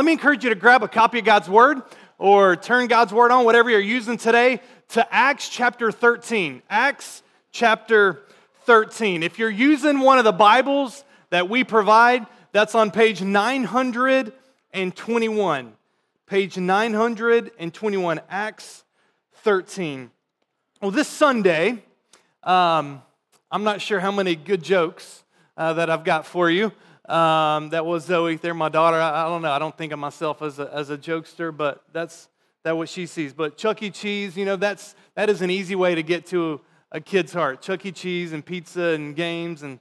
[0.00, 1.82] Let me encourage you to grab a copy of God's Word
[2.16, 6.62] or turn God's Word on, whatever you're using today, to Acts chapter 13.
[6.70, 8.22] Acts chapter
[8.62, 9.22] 13.
[9.22, 15.72] If you're using one of the Bibles that we provide, that's on page 921.
[16.26, 18.84] Page 921, Acts
[19.34, 20.10] 13.
[20.80, 21.84] Well, this Sunday,
[22.42, 23.02] um,
[23.50, 25.24] I'm not sure how many good jokes
[25.58, 26.72] uh, that I've got for you.
[27.10, 28.96] Um, that was Zoe there, my daughter.
[28.96, 29.50] I, I, don't know.
[29.50, 32.28] I don't think of myself as a, as a jokester, but that's
[32.62, 33.32] that what she sees.
[33.32, 33.90] But Chuck E.
[33.90, 36.60] Cheese, you know, that's that is an easy way to get to
[36.92, 37.62] a kid's heart.
[37.62, 37.90] Chuck E.
[37.90, 39.64] Cheese and pizza and games.
[39.64, 39.80] And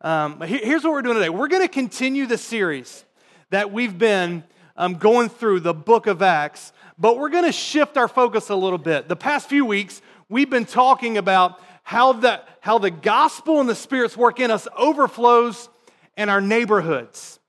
[0.00, 1.28] um, here, here's what we're doing today.
[1.28, 3.04] We're going to continue the series
[3.50, 4.42] that we've been
[4.76, 8.56] um, going through the book of Acts, but we're going to shift our focus a
[8.56, 9.06] little bit.
[9.06, 13.76] The past few weeks, we've been talking about how the, how the gospel and the
[13.76, 15.68] Spirit's work in us overflows
[16.16, 17.40] and our neighborhoods.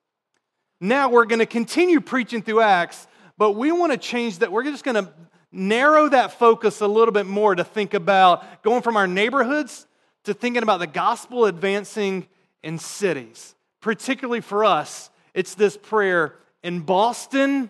[0.82, 3.08] Now we're going to continue preaching through Acts,
[3.38, 4.52] but we want to change that.
[4.52, 5.12] We're just going to
[5.52, 9.88] narrow that focus a little bit more to think about going from our neighborhoods
[10.26, 12.28] to thinking about the gospel advancing
[12.64, 13.56] in cities.
[13.82, 17.70] Particularly for us, it's this prayer in Boston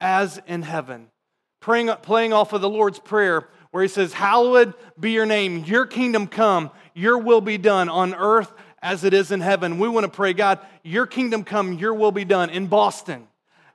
[0.00, 1.08] as in heaven.
[1.60, 5.84] Praying, playing off of the Lord's Prayer, where he says, Hallowed be your name, your
[5.84, 9.78] kingdom come, your will be done on earth as it is in heaven.
[9.78, 13.26] We want to pray, God, your kingdom come, your will be done in Boston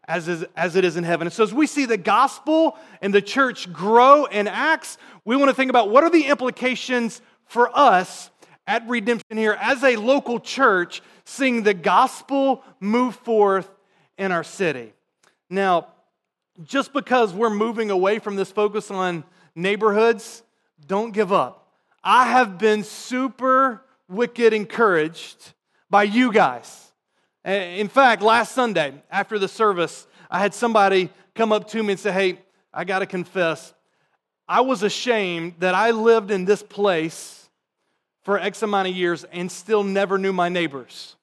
[0.08, 1.28] as, is, as it is in heaven.
[1.28, 5.50] And so as we see the gospel and the church grow in Acts, we want
[5.50, 8.30] to think about what are the implications for us
[8.68, 13.70] at Redemption here as a local church, seeing the gospel move forth
[14.18, 14.94] in our city.
[15.50, 15.88] Now,
[16.64, 19.24] just because we're moving away from this focus on
[19.56, 20.42] neighborhoods,
[20.88, 21.68] don't give up.
[22.04, 25.54] I have been super wicked encouraged
[25.90, 26.92] by you guys.
[27.44, 32.00] In fact, last Sunday after the service, I had somebody come up to me and
[32.00, 32.40] say, Hey,
[32.74, 33.74] I got to confess,
[34.48, 37.50] I was ashamed that I lived in this place
[38.24, 41.16] for X amount of years and still never knew my neighbors.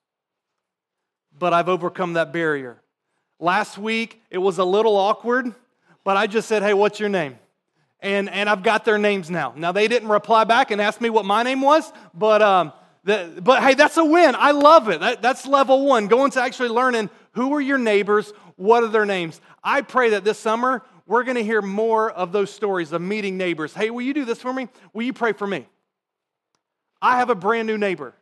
[1.37, 2.81] But I've overcome that barrier.
[3.39, 5.53] Last week, it was a little awkward,
[6.03, 7.37] but I just said, Hey, what's your name?
[8.03, 9.53] And, and I've got their names now.
[9.55, 13.39] Now, they didn't reply back and ask me what my name was, but, um, the,
[13.41, 14.35] but hey, that's a win.
[14.37, 14.99] I love it.
[14.99, 19.05] That, that's level one, going to actually learning who are your neighbors, what are their
[19.05, 19.41] names.
[19.63, 23.37] I pray that this summer we're going to hear more of those stories of meeting
[23.37, 23.73] neighbors.
[23.73, 24.69] Hey, will you do this for me?
[24.93, 25.67] Will you pray for me?
[27.01, 28.13] I have a brand new neighbor.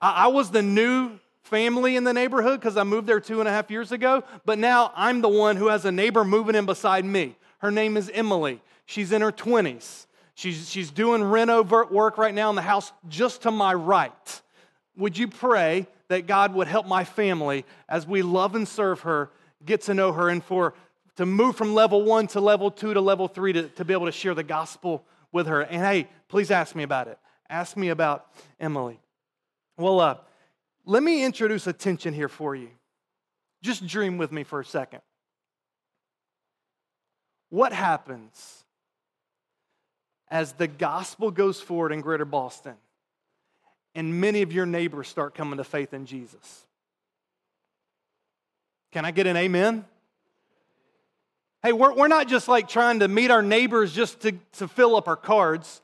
[0.00, 3.48] I, I was the new family in the neighborhood because I moved there two and
[3.48, 6.66] a half years ago, but now I'm the one who has a neighbor moving in
[6.66, 7.36] beside me.
[7.58, 8.60] Her name is Emily.
[8.86, 10.06] She's in her 20s.
[10.34, 14.42] She's, she's doing reno work right now in the house just to my right.
[14.96, 19.30] Would you pray that God would help my family as we love and serve her,
[19.64, 20.74] get to know her, and for
[21.16, 24.06] to move from level one to level two to level three to, to be able
[24.06, 25.62] to share the gospel with her?
[25.62, 27.18] And hey, please ask me about it.
[27.48, 28.26] Ask me about
[28.60, 29.00] Emily.
[29.78, 30.16] Well, uh,
[30.84, 32.68] let me introduce a tension here for you.
[33.62, 35.00] Just dream with me for a second.
[37.48, 38.65] What happens
[40.30, 42.74] as the gospel goes forward in greater Boston
[43.94, 46.66] and many of your neighbors start coming to faith in Jesus?
[48.92, 49.84] Can I get an amen?
[51.62, 54.96] Hey, we're, we're not just like trying to meet our neighbors just to, to fill
[54.96, 55.82] up our cards.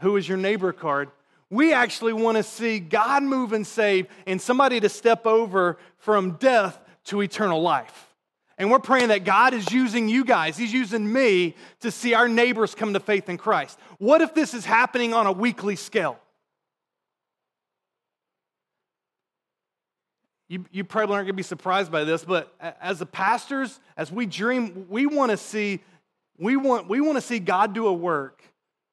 [0.00, 1.10] Who is your neighbor card?
[1.50, 6.32] We actually want to see God move and save and somebody to step over from
[6.32, 8.07] death to eternal life.
[8.58, 12.28] And we're praying that God is using you guys, He's using me to see our
[12.28, 13.78] neighbors come to faith in Christ.
[13.98, 16.18] What if this is happening on a weekly scale?
[20.48, 24.10] You, you probably aren't going to be surprised by this, but as the pastors, as
[24.10, 25.80] we dream, we want to see
[26.38, 28.42] we want, we want to see God do a work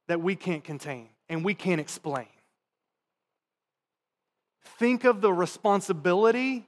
[0.07, 2.27] that we can't contain and we can't explain.
[4.79, 6.67] Think of the responsibility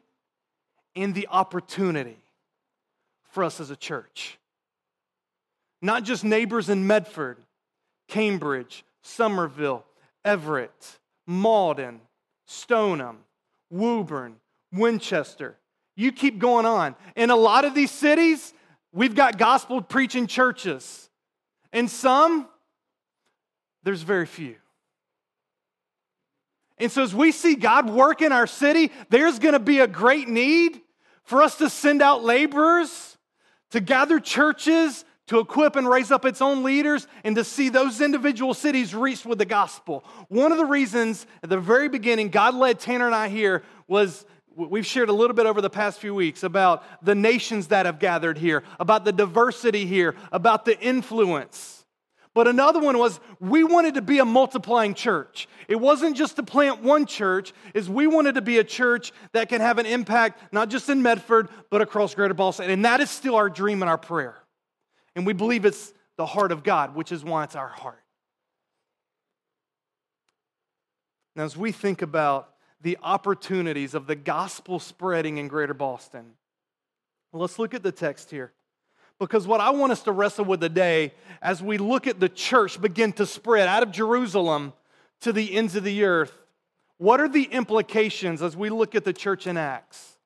[0.95, 2.17] and the opportunity
[3.37, 4.39] for us as a church.
[5.79, 7.37] Not just neighbors in Medford,
[8.07, 9.85] Cambridge, Somerville,
[10.25, 10.97] Everett,
[11.27, 12.01] Malden,
[12.47, 13.19] Stoneham,
[13.69, 14.37] Woburn,
[14.71, 15.55] Winchester.
[15.95, 16.95] You keep going on.
[17.15, 18.55] In a lot of these cities,
[18.91, 21.07] we've got gospel preaching churches.
[21.71, 22.47] In some,
[23.83, 24.55] there's very few.
[26.79, 29.87] And so, as we see God work in our city, there's going to be a
[29.87, 30.81] great need
[31.21, 33.06] for us to send out laborers
[33.71, 38.01] to gather churches, to equip and raise up its own leaders, and to see those
[38.01, 40.03] individual cities reached with the gospel.
[40.29, 44.25] One of the reasons at the very beginning God led Tanner and I here was
[44.55, 47.99] we've shared a little bit over the past few weeks about the nations that have
[47.99, 51.76] gathered here, about the diversity here, about the influence.
[52.37, 55.47] But another one was we wanted to be a multiplying church.
[55.67, 59.49] It wasn't just to plant one church, is we wanted to be a church that
[59.49, 62.69] can have an impact not just in Medford, but across Greater Boston.
[62.69, 64.35] And that is still our dream and our prayer.
[65.15, 68.03] And we believe it's the heart of God, which is why it's our heart.
[71.35, 76.33] Now, as we think about the opportunities of the gospel spreading in Greater Boston,
[77.33, 78.53] let's look at the text here.
[79.19, 82.79] Because what I want us to wrestle with today, as we look at the church
[82.79, 84.73] begin to spread out of Jerusalem
[85.21, 86.37] to the ends of the earth,
[86.97, 90.17] what are the implications as we look at the church in Acts?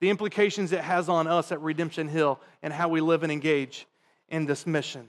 [0.00, 3.86] The implications it has on us at Redemption Hill and how we live and engage
[4.28, 5.08] in this mission.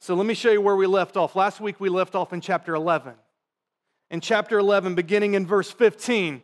[0.00, 1.36] So let me show you where we left off.
[1.36, 3.14] Last week we left off in chapter 11.
[4.10, 6.42] In chapter 11, beginning in verse 15,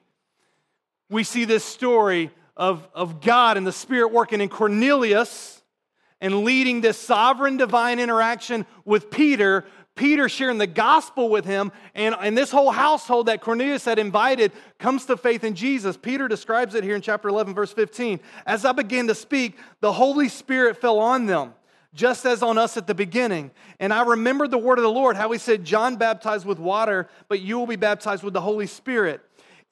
[1.08, 5.61] we see this story of, of God and the Spirit working in Cornelius
[6.22, 9.64] and leading this sovereign divine interaction with Peter,
[9.96, 14.52] Peter sharing the gospel with him, and, and this whole household that Cornelius had invited
[14.78, 15.96] comes to faith in Jesus.
[15.96, 18.20] Peter describes it here in chapter 11, verse 15.
[18.46, 21.54] As I began to speak, the Holy Spirit fell on them,
[21.92, 23.50] just as on us at the beginning.
[23.80, 27.08] And I remembered the word of the Lord, how he said, John baptized with water,
[27.26, 29.20] but you will be baptized with the Holy Spirit.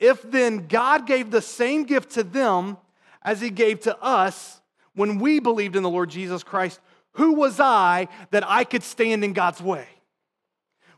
[0.00, 2.76] If then God gave the same gift to them
[3.22, 4.59] as he gave to us,
[4.94, 6.80] when we believed in the Lord Jesus Christ,
[7.12, 9.86] who was I that I could stand in God's way?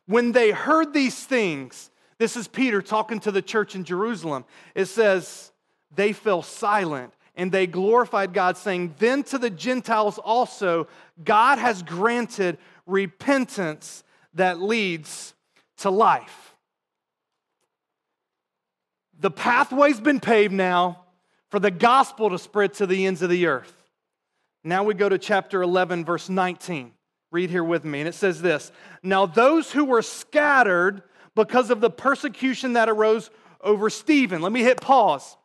[0.06, 4.44] When they heard these things, this is Peter talking to the church in Jerusalem.
[4.74, 5.52] It says,
[5.94, 10.86] they fell silent and they glorified God, saying, Then to the Gentiles also,
[11.24, 14.04] God has granted repentance
[14.34, 15.34] that leads
[15.78, 16.54] to life.
[19.18, 21.04] The pathway's been paved now
[21.48, 23.81] for the gospel to spread to the ends of the earth.
[24.64, 26.92] Now we go to chapter 11, verse 19.
[27.30, 28.00] Read here with me.
[28.00, 28.70] And it says this
[29.02, 31.02] Now those who were scattered
[31.34, 33.30] because of the persecution that arose
[33.60, 34.42] over Stephen.
[34.42, 35.36] Let me hit pause.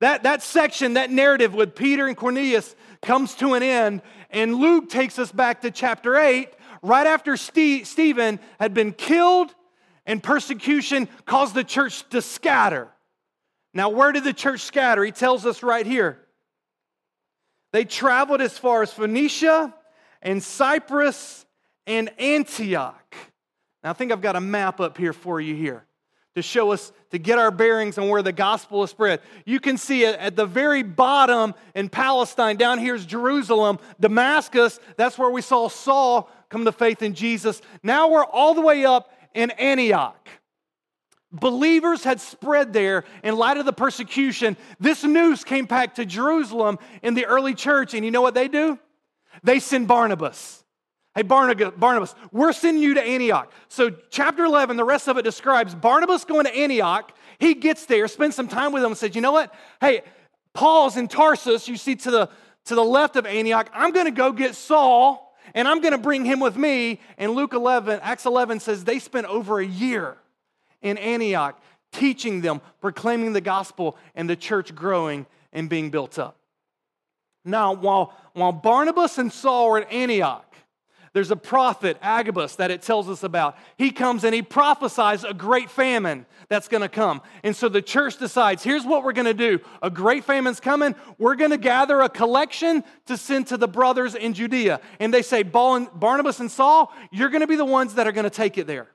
[0.00, 4.90] That, that section, that narrative with Peter and Cornelius comes to an end, and Luke
[4.90, 6.50] takes us back to chapter 8,
[6.82, 9.54] right after Steve, Stephen had been killed
[10.04, 12.88] and persecution caused the church to scatter.
[13.72, 15.04] Now, where did the church scatter?
[15.04, 16.18] He tells us right here.
[17.76, 19.74] They traveled as far as Phoenicia
[20.22, 21.44] and Cyprus
[21.86, 23.14] and Antioch.
[23.84, 25.84] Now, I think I've got a map up here for you here
[26.36, 29.20] to show us, to get our bearings on where the gospel is spread.
[29.44, 32.56] You can see it at the very bottom in Palestine.
[32.56, 34.80] Down here is Jerusalem, Damascus.
[34.96, 37.60] That's where we saw Saul come to faith in Jesus.
[37.82, 40.26] Now we're all the way up in Antioch.
[41.32, 44.56] Believers had spread there in light of the persecution.
[44.78, 48.48] This news came back to Jerusalem in the early church, and you know what they
[48.48, 48.78] do?
[49.42, 50.64] They send Barnabas.
[51.14, 53.50] Hey, Barnabas, we're sending you to Antioch.
[53.68, 57.10] So, chapter 11, the rest of it describes Barnabas going to Antioch.
[57.38, 59.52] He gets there, spends some time with them, and says, You know what?
[59.80, 60.02] Hey,
[60.52, 62.30] Paul's in Tarsus, you see to the,
[62.66, 63.70] to the left of Antioch.
[63.72, 67.00] I'm going to go get Saul, and I'm going to bring him with me.
[67.16, 70.18] And Luke 11, Acts 11 says they spent over a year
[70.82, 71.60] in Antioch,
[71.92, 76.36] teaching them, proclaiming the gospel, and the church growing and being built up.
[77.44, 80.42] Now, while, while Barnabas and Saul were at Antioch,
[81.16, 83.56] there's a prophet, Agabus, that it tells us about.
[83.78, 87.22] He comes and he prophesies a great famine that's going to come.
[87.42, 90.94] And so the church decides here's what we're going to do a great famine's coming.
[91.16, 94.82] We're going to gather a collection to send to the brothers in Judea.
[95.00, 98.24] And they say, Barnabas and Saul, you're going to be the ones that are going
[98.24, 98.88] to take it there.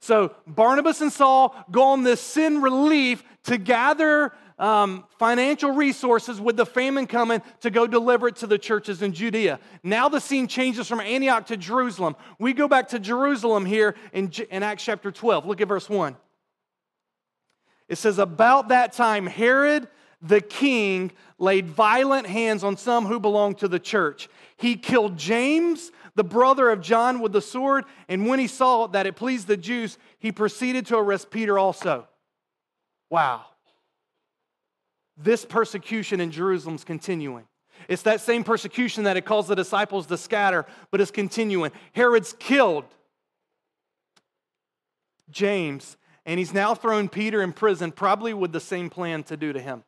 [0.00, 6.56] So Barnabas and Saul go on this sin relief to gather um, financial resources with
[6.56, 9.60] the famine coming to go deliver it to the churches in Judea.
[9.82, 12.16] Now the scene changes from Antioch to Jerusalem.
[12.38, 15.46] We go back to Jerusalem here in, in Acts chapter 12.
[15.46, 16.16] Look at verse 1.
[17.88, 19.88] It says, About that time, Herod
[20.20, 24.28] the king laid violent hands on some who belonged to the church.
[24.56, 29.06] He killed James the brother of John with the sword, and when he saw that
[29.06, 32.08] it pleased the Jews, he proceeded to arrest Peter also.
[33.08, 33.44] Wow.
[35.16, 37.44] This persecution in Jerusalem is continuing.
[37.88, 41.70] It's that same persecution that it caused the disciples to scatter, but it's continuing.
[41.92, 42.84] Herod's killed
[45.30, 45.96] James,
[46.26, 49.60] and he's now thrown Peter in prison, probably with the same plan to do to
[49.60, 49.84] him.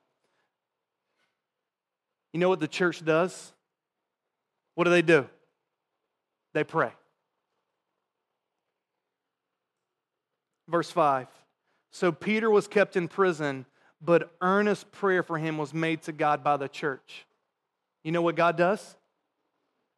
[2.33, 3.53] You know what the church does?
[4.77, 5.29] What do they do?
[6.53, 6.93] They pray.
[10.69, 11.27] Verse 5
[11.91, 13.67] So Peter was kept in prison,
[14.01, 17.27] but earnest prayer for him was made to God by the church.
[18.05, 18.97] You know what God does?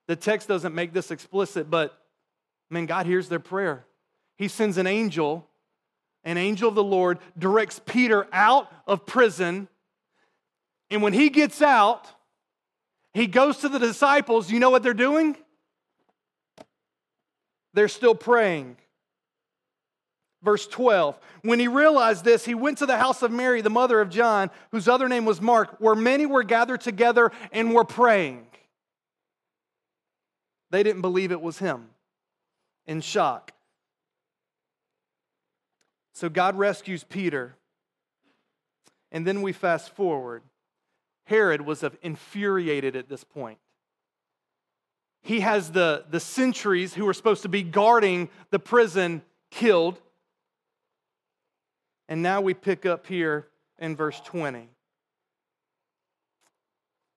[0.08, 1.96] The text doesn't make this explicit, but
[2.70, 3.84] man, God hears their prayer.
[4.36, 5.46] He sends an angel,
[6.24, 9.68] an angel of the Lord directs Peter out of prison.
[10.90, 12.08] And when he gets out,
[13.14, 14.50] he goes to the disciples.
[14.50, 15.36] You know what they're doing?
[17.74, 18.76] They're still praying.
[20.42, 21.18] Verse 12.
[21.42, 24.50] When he realized this, he went to the house of Mary, the mother of John,
[24.72, 28.46] whose other name was Mark, where many were gathered together and were praying.
[30.70, 31.90] They didn't believe it was him.
[32.86, 33.52] In shock.
[36.14, 37.54] So God rescues Peter.
[39.12, 40.42] And then we fast forward.
[41.24, 43.58] Herod was infuriated at this point.
[45.22, 50.00] He has the, the sentries who were supposed to be guarding the prison killed.
[52.08, 53.48] And now we pick up here
[53.78, 54.68] in verse 20.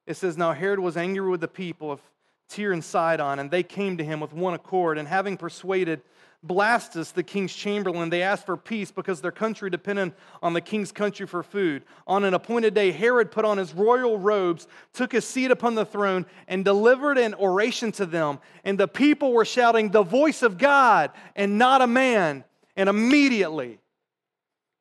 [0.05, 1.99] It says, Now Herod was angry with the people of
[2.47, 6.01] Tyre and Sidon, and they came to him with one accord, and having persuaded
[6.45, 10.91] Blastus, the king's chamberlain, they asked for peace because their country depended on the king's
[10.91, 11.83] country for food.
[12.05, 15.85] On an appointed day, Herod put on his royal robes, took his seat upon the
[15.85, 18.39] throne, and delivered an oration to them.
[18.63, 22.43] And the people were shouting, The voice of God, and not a man.
[22.75, 23.79] And immediately,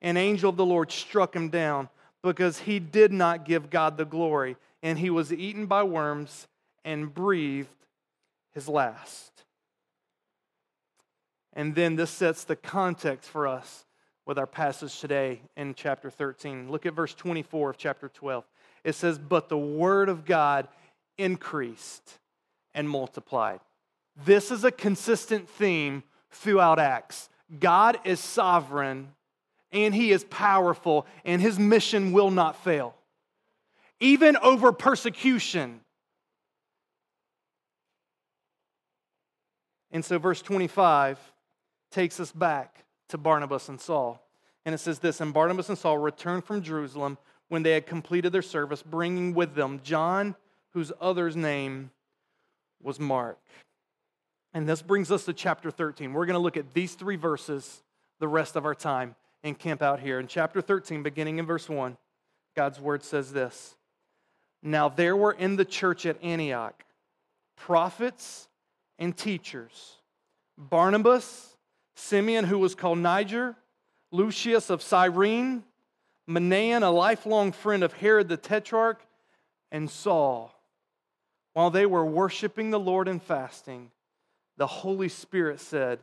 [0.03, 1.89] an angel of the Lord struck him down
[2.23, 6.47] because he did not give God the glory, and he was eaten by worms
[6.85, 7.69] and breathed
[8.53, 9.34] his last.
[11.55, 13.87] And then this sets the context for us
[14.27, 16.71] with our passage today in chapter 13.
[16.71, 18.45] Look at verse 24 of chapter 12.
[18.83, 20.69] It says, But the word of God
[21.17, 22.19] increased
[22.75, 23.61] and multiplied.
[24.25, 27.29] This is a consistent theme throughout Acts.
[27.61, 29.09] God is sovereign
[29.71, 32.95] and he is powerful, and his mission will not fail.
[33.99, 35.81] Even over persecution.
[39.91, 41.19] And so, verse 25
[41.95, 44.21] takes us back to Barnabas and Saul.
[44.67, 48.33] And it says this And Barnabas and Saul returned from Jerusalem when they had completed
[48.33, 50.35] their service, bringing with them John,
[50.73, 51.91] whose other's name
[52.83, 53.39] was Mark.
[54.53, 56.13] And this brings us to chapter 13.
[56.13, 57.83] We're going to look at these three verses
[58.19, 60.19] the rest of our time and camp out here.
[60.19, 61.97] In chapter 13, beginning in verse 1,
[62.57, 63.77] God's word says this
[64.63, 66.85] Now there were in the church at Antioch
[67.57, 68.49] prophets
[68.99, 69.99] and teachers
[70.59, 71.54] Barnabas
[71.95, 73.57] Simeon, who was called Niger,
[74.11, 75.65] Lucius of Cyrene,
[76.29, 79.01] Manaen, a lifelong friend of Herod the Tetrarch,
[79.71, 80.55] and Saul.
[81.53, 83.91] While they were worshiping the Lord and fasting,
[84.57, 86.01] the Holy Spirit said,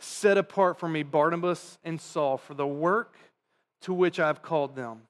[0.00, 3.16] Set apart for me Barnabas and Saul for the work
[3.82, 5.02] to which I have called them.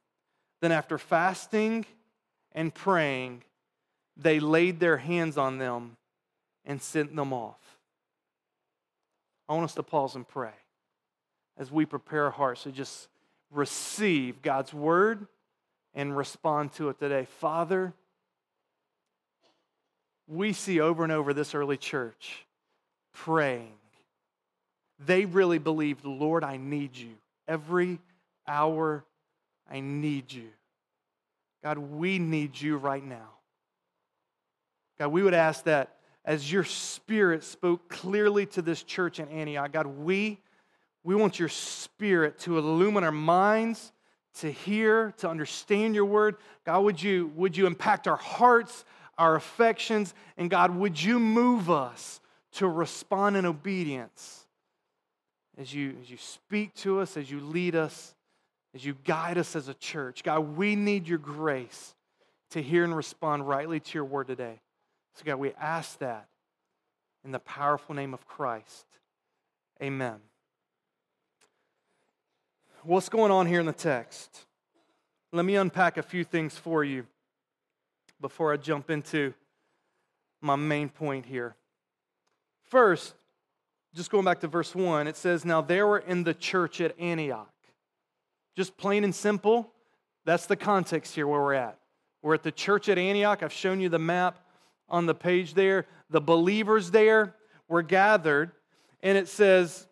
[0.60, 1.86] Then, after fasting
[2.52, 3.42] and praying,
[4.16, 5.96] they laid their hands on them
[6.64, 7.71] and sent them off.
[9.52, 10.54] I want us to pause and pray
[11.58, 13.08] as we prepare our hearts to just
[13.50, 15.26] receive God's word
[15.92, 17.26] and respond to it today.
[17.38, 17.92] Father,
[20.26, 22.46] we see over and over this early church
[23.12, 23.74] praying.
[25.04, 27.12] They really believed, Lord, I need you.
[27.46, 27.98] Every
[28.48, 29.04] hour,
[29.70, 30.48] I need you.
[31.62, 33.28] God, we need you right now.
[34.98, 39.72] God, we would ask that as your spirit spoke clearly to this church in Antioch.
[39.72, 40.38] God, we,
[41.02, 43.92] we want your spirit to illumine our minds,
[44.38, 46.36] to hear, to understand your word.
[46.64, 48.84] God, would you, would you impact our hearts,
[49.18, 52.20] our affections, and God, would you move us
[52.52, 54.46] to respond in obedience
[55.58, 58.14] as you, as you speak to us, as you lead us,
[58.74, 60.22] as you guide us as a church.
[60.22, 61.94] God, we need your grace
[62.50, 64.60] to hear and respond rightly to your word today.
[65.14, 66.28] So, God, we ask that
[67.24, 68.86] in the powerful name of Christ.
[69.82, 70.20] Amen.
[72.82, 74.46] What's going on here in the text?
[75.32, 77.06] Let me unpack a few things for you
[78.20, 79.34] before I jump into
[80.40, 81.56] my main point here.
[82.64, 83.14] First,
[83.94, 86.98] just going back to verse 1, it says, Now there were in the church at
[86.98, 87.52] Antioch.
[88.56, 89.72] Just plain and simple,
[90.24, 91.78] that's the context here where we're at.
[92.22, 93.42] We're at the church at Antioch.
[93.42, 94.38] I've shown you the map
[94.92, 95.86] on the page there.
[96.10, 97.34] The believers there
[97.66, 98.52] were gathered,
[99.02, 99.86] and it says,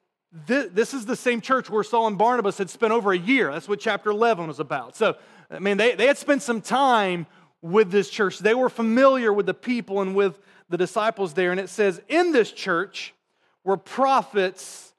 [0.46, 3.50] this is the same church where Saul and Barnabas had spent over a year.
[3.50, 4.94] That's what chapter 11 was about.
[4.94, 5.16] So,
[5.50, 7.26] I mean, they, they had spent some time
[7.62, 8.38] with this church.
[8.38, 10.38] They were familiar with the people and with
[10.68, 11.50] the disciples there.
[11.50, 13.12] And it says, in this church
[13.64, 14.94] were prophets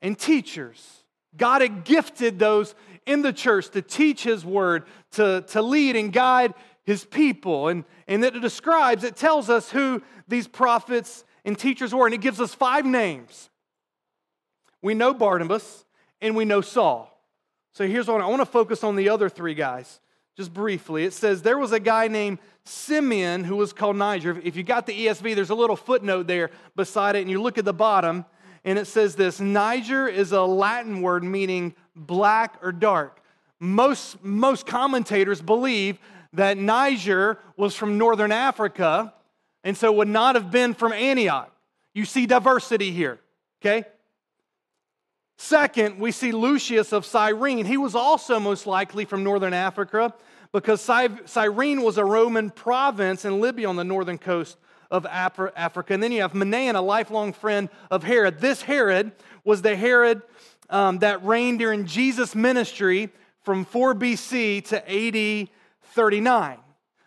[0.00, 1.02] and teachers.
[1.36, 2.74] God had gifted those
[3.06, 7.68] in the church to teach his word, to, to lead and guide his people.
[7.68, 12.20] And, and it describes, it tells us who these prophets and teachers were, and it
[12.20, 13.50] gives us five names.
[14.82, 15.84] We know Barnabas
[16.20, 17.06] and we know Saul.
[17.72, 20.00] So here's what I want to focus on the other three guys
[20.36, 21.04] just briefly.
[21.04, 24.40] It says there was a guy named Simeon who was called Niger.
[24.42, 27.58] If you got the ESV, there's a little footnote there beside it, and you look
[27.58, 28.24] at the bottom,
[28.64, 33.20] and it says this Niger is a Latin word meaning black or dark.
[33.58, 35.98] Most, most commentators believe
[36.32, 39.12] that Niger was from northern Africa,
[39.64, 41.52] and so would not have been from Antioch.
[41.94, 43.18] You see diversity here,
[43.60, 43.84] okay?
[45.36, 47.64] Second, we see Lucius of Cyrene.
[47.64, 50.14] He was also most likely from northern Africa
[50.52, 54.58] because Cyrene was a Roman province in Libya on the northern coast
[54.90, 55.94] of Africa.
[55.94, 58.40] And then you have Manaen, a lifelong friend of Herod.
[58.40, 59.12] This Herod
[59.44, 60.22] was the Herod
[60.68, 63.08] um, that reigned during Jesus' ministry
[63.42, 65.48] from 4 BC to AD
[65.94, 66.58] 39.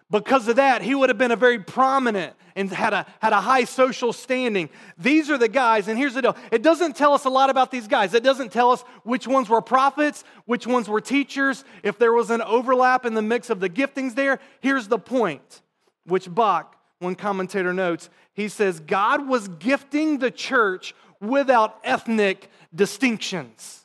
[0.09, 3.41] Because of that, he would have been a very prominent and had a, had a
[3.41, 4.69] high social standing.
[4.97, 7.71] These are the guys, and here's the deal it doesn't tell us a lot about
[7.71, 8.13] these guys.
[8.13, 12.29] It doesn't tell us which ones were prophets, which ones were teachers, if there was
[12.29, 14.39] an overlap in the mix of the giftings there.
[14.61, 15.61] Here's the point,
[16.05, 23.82] which Bock, one commentator notes, he says, God was gifting the church without ethnic distinctions.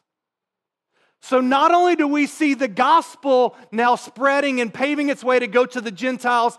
[1.20, 5.46] So, not only do we see the gospel now spreading and paving its way to
[5.46, 6.56] go to the Gentiles,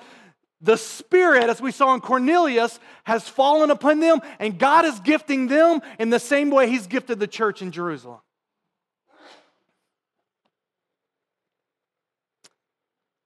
[0.62, 5.48] the Spirit, as we saw in Cornelius, has fallen upon them, and God is gifting
[5.48, 8.20] them in the same way He's gifted the church in Jerusalem.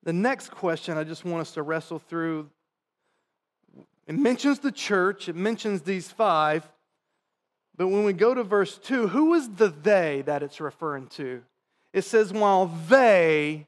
[0.03, 2.49] The next question I just want us to wrestle through
[4.05, 6.69] it mentions the church, it mentions these five,
[7.75, 11.42] but when we go to verse 2, who is the they that it's referring to?
[11.92, 13.68] It says, while they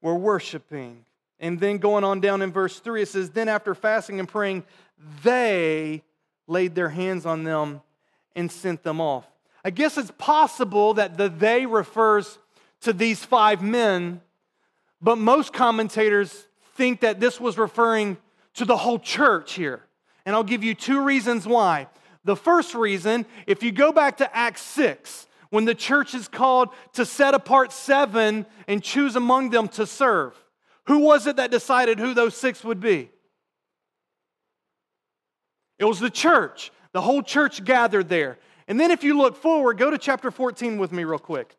[0.00, 1.04] were worshiping.
[1.40, 4.64] And then going on down in verse 3, it says, Then after fasting and praying,
[5.22, 6.02] they
[6.46, 7.80] laid their hands on them
[8.34, 9.26] and sent them off.
[9.64, 12.38] I guess it's possible that the they refers
[12.82, 14.20] to these five men,
[15.00, 18.16] but most commentators think that this was referring
[18.54, 19.82] to the whole church here.
[20.24, 21.88] And I'll give you two reasons why.
[22.28, 26.68] The first reason, if you go back to Acts 6, when the church is called
[26.92, 30.34] to set apart seven and choose among them to serve,
[30.88, 33.08] who was it that decided who those six would be?
[35.78, 36.70] It was the church.
[36.92, 38.36] The whole church gathered there.
[38.66, 41.56] And then if you look forward, go to chapter 14 with me, real quick.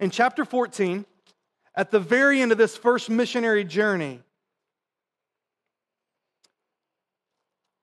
[0.00, 1.04] In chapter 14,
[1.74, 4.22] at the very end of this first missionary journey,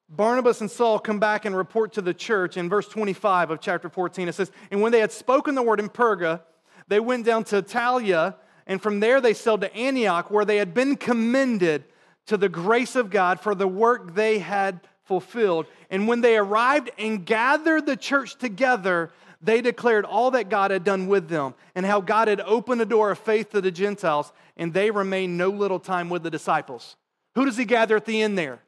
[0.10, 3.90] Barnabas and Saul come back and report to the church in verse 25 of chapter
[3.90, 4.28] 14.
[4.28, 6.42] It says, And when they had spoken the word in Perga,
[6.88, 8.36] they went down to Attalia,
[8.68, 11.86] and from there they sailed to Antioch, where they had been commended
[12.28, 15.66] to the grace of God for the work they had fulfilled.
[15.90, 19.12] And when they arrived and gathered the church together,
[19.42, 22.86] they declared all that God had done with them and how God had opened a
[22.86, 26.96] door of faith to the Gentiles, and they remained no little time with the disciples.
[27.36, 28.62] Who does he gather at the end there?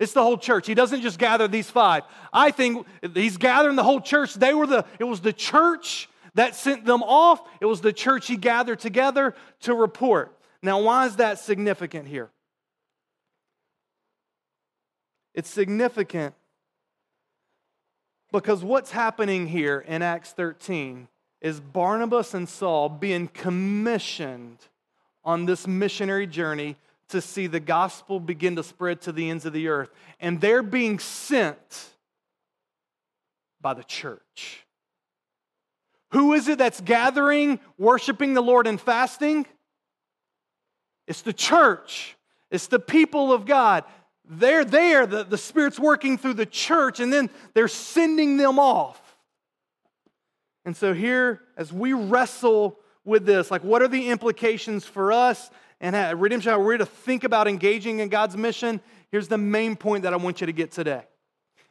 [0.00, 0.66] It's the whole church.
[0.66, 2.04] He doesn't just gather these five.
[2.32, 4.32] I think he's gathering the whole church.
[4.32, 7.42] They were the, it was the church that sent them off.
[7.60, 10.34] It was the church he gathered together to report.
[10.62, 12.30] Now, why is that significant here?
[15.34, 16.34] It's significant
[18.32, 21.08] because what's happening here in Acts 13
[21.42, 24.58] is Barnabas and Saul being commissioned
[25.24, 26.76] on this missionary journey
[27.10, 29.90] to see the gospel begin to spread to the ends of the earth.
[30.18, 31.90] And they're being sent
[33.60, 34.66] by the church.
[36.12, 39.46] Who is it that's gathering, worshiping the Lord and fasting?
[41.06, 42.16] It's the church,
[42.50, 43.84] it's the people of God.
[44.32, 49.00] They're there, the, the Spirit's working through the church, and then they're sending them off.
[50.64, 55.50] And so, here, as we wrestle with this, like what are the implications for us
[55.80, 58.80] and at Redemption Hill, we're to think about engaging in God's mission.
[59.10, 61.02] Here's the main point that I want you to get today.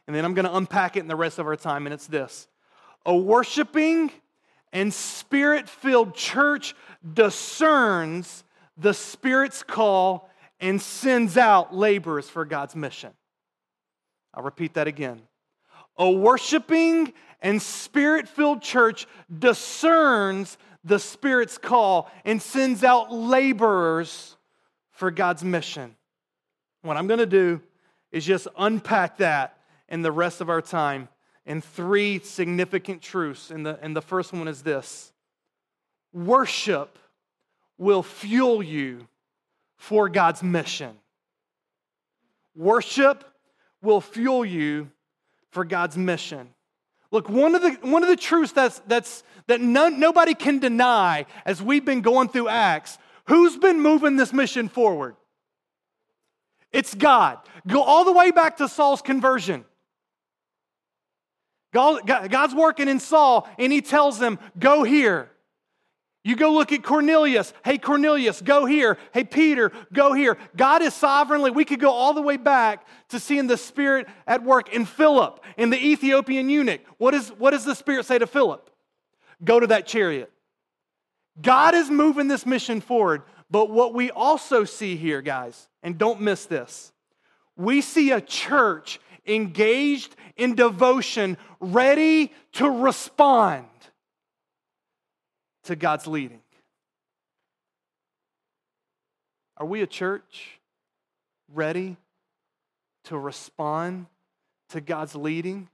[0.08, 2.08] And then I'm going to unpack it in the rest of our time, and it's
[2.08, 2.48] this
[3.06, 4.12] A worshiping
[4.74, 6.76] and spirit filled church
[7.13, 8.43] discerns
[8.78, 13.12] the Spirit's call and sends out laborers for God's mission.
[14.34, 15.22] I'll repeat that again.
[15.98, 20.58] A worshiping and spirit filled church discerns
[20.89, 24.36] the Spirit's call and sends out laborers
[24.91, 25.95] for God's mission.
[26.82, 27.62] What I'm going to do
[28.12, 31.08] is just unpack that in the rest of our time
[31.45, 33.52] in three significant truths.
[33.52, 35.13] And the, and the first one is this
[36.12, 36.97] worship
[37.78, 39.08] will fuel you
[39.78, 40.97] for God's mission.
[42.56, 43.23] Worship
[43.82, 44.89] will fuel you
[45.52, 46.49] for God's mission.
[47.12, 51.26] Look, one of the, one of the truths that's, that's, that none, nobody can deny
[51.45, 55.15] as we've been going through Acts, who's been moving this mission forward?
[56.72, 57.39] It's God.
[57.67, 59.65] Go all the way back to Saul's conversion.
[61.74, 65.30] God, God's working in Saul, and he tells them, Go here.
[66.24, 67.54] You go look at Cornelius.
[67.64, 68.98] Hey, Cornelius, go here.
[69.14, 70.38] Hey, Peter, go here.
[70.56, 74.44] God is sovereignly, we could go all the way back to seeing the Spirit at
[74.44, 76.82] work in Philip, in the Ethiopian eunuch.
[76.98, 78.70] What, is, what does the Spirit say to Philip?
[79.44, 80.32] Go to that chariot.
[81.42, 83.24] God is moving this mission forward.
[83.50, 86.92] But what we also see here, guys, and don't miss this,
[87.56, 93.66] we see a church engaged in devotion, ready to respond
[95.70, 96.42] to God's leading.
[99.56, 100.60] Are we a church
[101.54, 101.96] ready
[103.04, 104.08] to respond
[104.70, 105.70] to God's leading?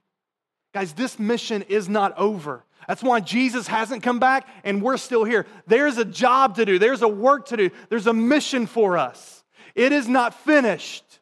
[0.74, 2.62] Guys, this mission is not over.
[2.86, 5.46] That's why Jesus hasn't come back and we're still here.
[5.66, 9.44] There's a job to do, there's a work to do, there's a mission for us.
[9.74, 11.20] It is not finished.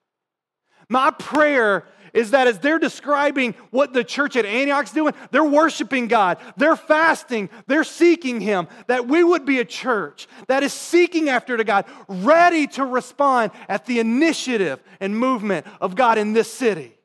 [0.89, 6.07] My prayer is that as they're describing what the church at Antioch's doing, they're worshiping
[6.07, 11.29] God, they're fasting, they're seeking Him, that we would be a church that is seeking
[11.29, 16.51] after to God, ready to respond at the initiative and movement of God in this
[16.51, 16.97] city.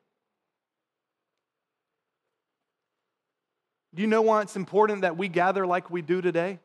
[3.92, 6.60] Do you know why it's important that we gather like we do today?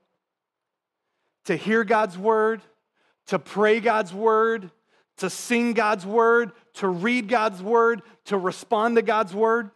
[1.46, 2.62] To hear God's word,
[3.28, 4.70] to pray God's word,
[5.18, 9.72] to sing God's word, to read God's word, to respond to God's word.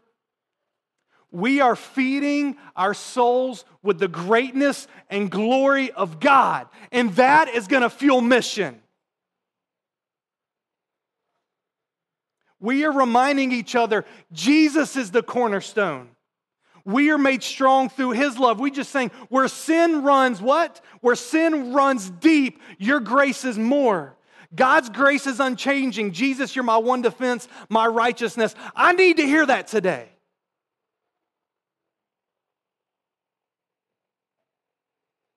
[1.32, 7.68] We are feeding our souls with the greatness and glory of God, and that is
[7.68, 8.82] going to fuel mission.
[12.60, 16.10] We are reminding each other Jesus is the cornerstone.
[16.84, 18.60] We are made strong through his love.
[18.60, 20.82] We just saying, where sin runs, what?
[21.02, 24.16] Where sin runs deep, your grace is more.
[24.54, 26.12] God's grace is unchanging.
[26.12, 28.56] Jesus, you're my one defense, my righteousness.
[28.76, 30.10] I need to hear that today.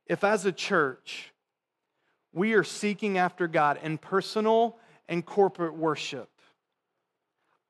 [0.06, 1.32] If, as a church,
[2.32, 6.28] we are seeking after God in personal and corporate worship,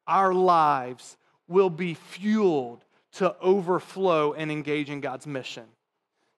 [0.07, 1.17] our lives
[1.49, 5.65] will be fueled to overflow and engage in God's mission.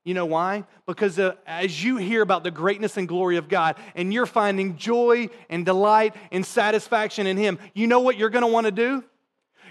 [0.04, 0.64] You know why?
[0.86, 4.76] Because uh, as you hear about the greatness and glory of God and you're finding
[4.76, 8.70] joy and delight and satisfaction in Him, you know what you're going to want to
[8.70, 9.02] do?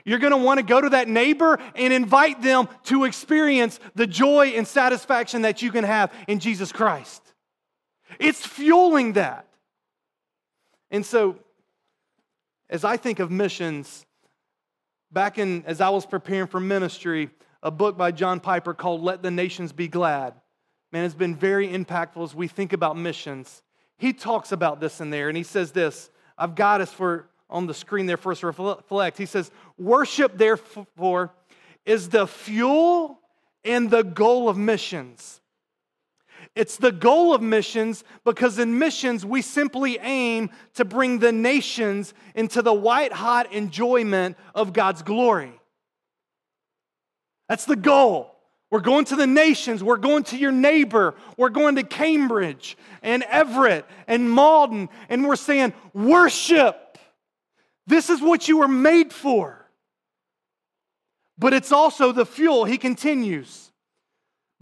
[0.05, 4.07] You're going to want to go to that neighbor and invite them to experience the
[4.07, 7.21] joy and satisfaction that you can have in Jesus Christ.
[8.19, 9.47] It's fueling that.
[10.91, 11.37] And so,
[12.69, 14.05] as I think of missions,
[15.11, 17.29] back in as I was preparing for ministry,
[17.63, 20.33] a book by John Piper called Let the Nations Be Glad.
[20.91, 23.63] Man, it's been very impactful as we think about missions.
[23.97, 26.11] He talks about this in there, and he says this.
[26.37, 29.17] I've got us for on the screen there for us to reflect.
[29.17, 31.31] He says, Worship, therefore,
[31.85, 33.19] is the fuel
[33.63, 35.39] and the goal of missions.
[36.55, 42.13] It's the goal of missions because in missions, we simply aim to bring the nations
[42.35, 45.59] into the white hot enjoyment of God's glory.
[47.47, 48.29] That's the goal.
[48.71, 49.83] We're going to the nations.
[49.83, 51.13] We're going to your neighbor.
[51.37, 54.89] We're going to Cambridge and Everett and Malden.
[55.09, 56.97] And we're saying, worship.
[57.85, 59.69] This is what you were made for.
[61.37, 62.65] But it's also the fuel.
[62.65, 63.62] He continues.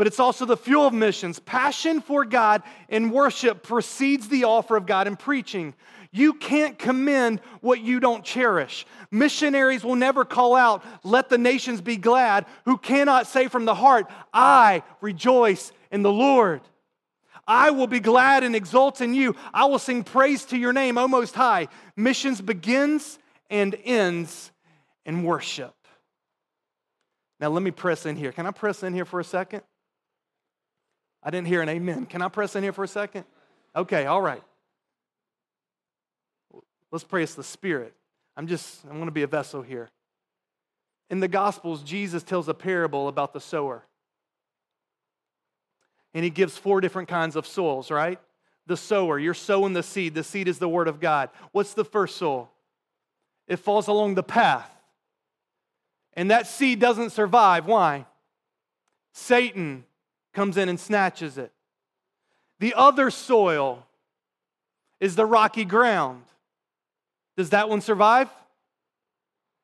[0.02, 1.38] But it's also the fuel of missions.
[1.38, 5.76] Passion for God and worship precedes the offer of God in preaching.
[6.12, 8.88] You can't commend what you don't cherish.
[9.12, 13.76] Missionaries will never call out, let the nations be glad, who cannot say from the
[13.76, 16.62] heart, I rejoice in the Lord.
[17.48, 19.36] I will be glad and exult in you.
[19.54, 21.68] I will sing praise to your name, O Most High.
[21.96, 23.20] Missions begins
[23.52, 24.50] and ends
[25.06, 25.76] in worship.
[27.40, 28.32] Now, let me press in here.
[28.32, 29.62] Can I press in here for a second?
[31.24, 32.06] I didn't hear an amen.
[32.08, 33.26] Can I press in here for a second?
[33.76, 34.42] Okay, all right.
[36.92, 37.94] Let's pray it's the Spirit.
[38.36, 39.90] I'm just, I'm going to be a vessel here.
[41.10, 43.84] In the Gospels, Jesus tells a parable about the sower.
[46.14, 48.20] And he gives four different kinds of soils, right?
[48.68, 50.14] The sower, you're sowing the seed.
[50.14, 51.30] The seed is the Word of God.
[51.52, 52.50] What's the first soil?
[53.48, 54.70] It falls along the path.
[56.14, 57.66] And that seed doesn't survive.
[57.66, 58.06] Why?
[59.14, 59.86] Satan
[60.34, 61.52] comes in and snatches it.
[62.60, 63.86] The other soil
[65.00, 66.24] is the rocky ground.
[67.36, 68.30] Does that one survive?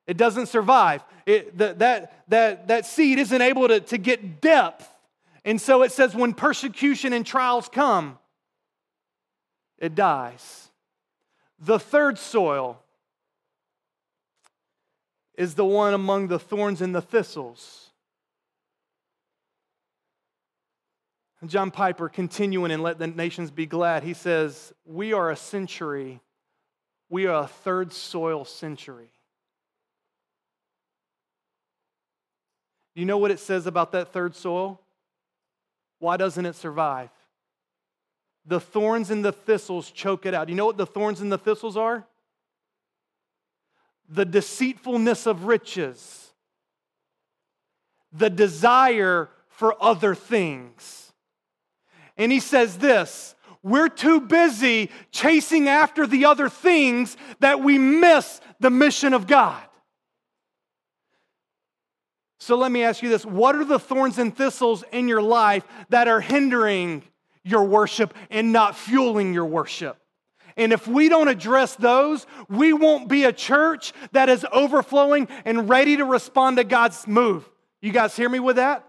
[0.08, 1.04] It doesn't survive.
[1.26, 4.90] It, the, that, that, that seed isn't able to, to get depth.
[5.46, 8.18] And so it says when persecution and trials come,
[9.78, 10.70] it dies.
[11.60, 12.82] The third soil
[15.38, 17.87] is the one among the thorns and the thistles.
[21.46, 26.20] John Piper, continuing and let the nations be glad, he says, We are a century,
[27.10, 29.10] we are a third soil century.
[32.96, 34.82] Do you know what it says about that third soil?
[36.00, 37.12] Why doesn't it survive?
[38.48, 40.48] The thorns and the thistles choke it out.
[40.48, 42.08] Do you know what the thorns and the thistles are?
[44.10, 46.32] The deceitfulness of riches,
[48.12, 51.07] the desire for other things
[52.18, 58.42] and he says this We're too busy chasing after the other things that we miss
[58.60, 59.64] the mission of God.
[62.40, 65.66] So let me ask you this what are the thorns and thistles in your life
[65.90, 67.04] that are hindering
[67.44, 69.98] your worship and not fueling your worship?
[70.56, 75.70] And if we don't address those, we won't be a church that is overflowing and
[75.70, 77.48] ready to respond to God's move.
[77.80, 78.87] You guys hear me with that?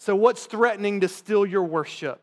[0.00, 2.22] So, what's threatening to steal your worship?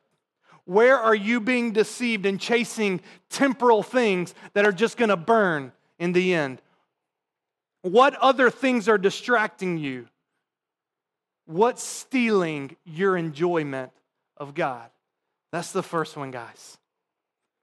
[0.65, 5.71] Where are you being deceived and chasing temporal things that are just going to burn
[5.99, 6.59] in the end?
[7.83, 10.07] What other things are distracting you?
[11.45, 13.91] What's stealing your enjoyment
[14.37, 14.89] of God?
[15.51, 16.79] That's the first one, guys.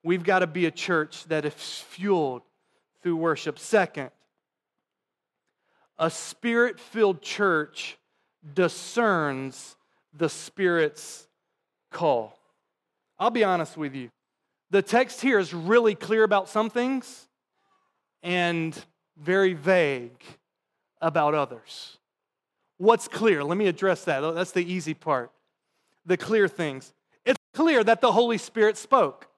[0.04, 2.42] We've got to be a church that is fueled
[3.02, 3.58] through worship.
[3.58, 4.10] Second,
[5.98, 7.98] a spirit filled church
[8.54, 9.74] discerns
[10.16, 11.26] the Spirit's
[11.90, 12.38] call.
[13.18, 14.10] I'll be honest with you.
[14.70, 17.28] The text here is really clear about some things
[18.22, 18.76] and
[19.16, 20.22] very vague
[21.00, 21.98] about others.
[22.78, 23.44] What's clear?
[23.44, 24.20] Let me address that.
[24.20, 25.30] That's the easy part.
[26.06, 26.92] The clear things.
[27.24, 29.28] It's clear that the Holy Spirit spoke.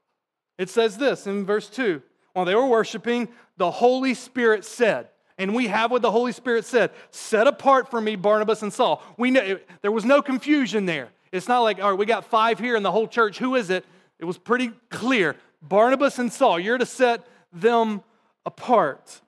[0.59, 5.55] It says this in verse 2 While they were worshiping, the Holy Spirit said, and
[5.55, 9.03] we have what the Holy Spirit said set apart for me Barnabas and Saul.
[9.17, 11.11] We know, there was no confusion there.
[11.33, 13.39] It's not like, all right, we got five here in the whole church.
[13.39, 13.85] Who is it?
[14.19, 15.37] It was pretty clear.
[15.61, 18.03] Barnabas and Saul, you're to set them
[18.45, 19.21] apart.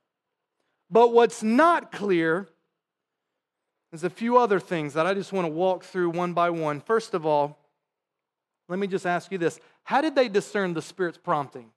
[0.90, 2.48] But what's not clear
[3.92, 6.80] is a few other things that I just want to walk through one by one.
[6.80, 7.58] First of all,
[8.68, 11.70] let me just ask you this How did they discern the Spirit's prompting?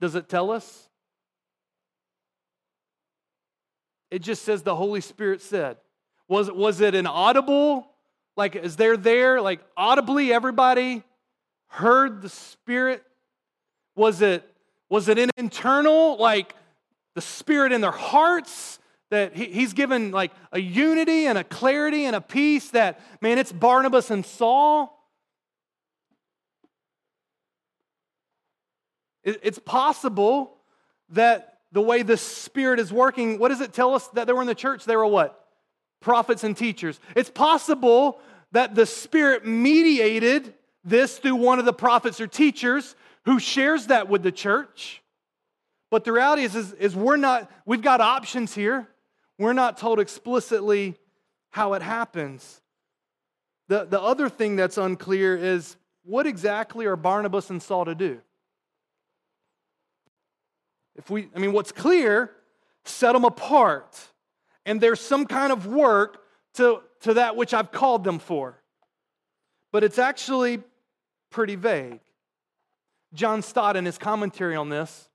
[0.00, 0.89] Does it tell us?
[4.10, 5.76] It just says the Holy Spirit said.
[6.28, 7.88] Was, was it an audible?
[8.36, 9.40] Like, is there there?
[9.40, 11.02] Like, audibly, everybody
[11.68, 13.02] heard the Spirit?
[13.94, 14.44] Was it,
[14.88, 16.54] was it an internal, like
[17.14, 18.78] the Spirit in their hearts?
[19.10, 23.38] That he, he's given like a unity and a clarity and a peace that, man,
[23.38, 24.96] it's Barnabas and Saul.
[29.24, 30.56] It, it's possible
[31.10, 34.40] that the way the Spirit is working, what does it tell us that they were
[34.40, 34.84] in the church?
[34.84, 35.46] They were what?
[36.00, 36.98] Prophets and teachers.
[37.14, 38.20] It's possible
[38.52, 40.54] that the Spirit mediated
[40.84, 45.02] this through one of the prophets or teachers who shares that with the church.
[45.90, 48.88] But the reality is, is, is we're not, we've got options here.
[49.38, 50.96] We're not told explicitly
[51.50, 52.60] how it happens.
[53.68, 58.20] The, the other thing that's unclear is what exactly are Barnabas and Saul to do?
[61.00, 62.30] If we, I mean, what's clear,
[62.84, 63.98] set them apart.
[64.66, 66.18] And there's some kind of work
[66.54, 68.62] to, to that which I've called them for.
[69.72, 70.62] But it's actually
[71.30, 72.00] pretty vague.
[73.14, 75.08] John Stott, in his commentary on this,